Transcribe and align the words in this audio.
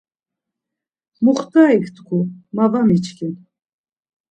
Muxtarik 1.23 1.85
tku, 1.95 2.19
ma 2.55 2.65
var 2.71 2.83
miçkin. 2.87 3.33